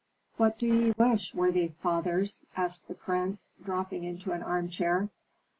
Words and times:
"What 0.37 0.57
do 0.57 0.65
ye 0.65 0.93
wish, 0.97 1.35
worthy 1.35 1.67
fathers?" 1.67 2.43
asked 2.57 2.87
the 2.87 2.95
prince, 2.95 3.51
dropping 3.63 4.03
into 4.03 4.31
an 4.31 4.41
armchair. 4.41 5.09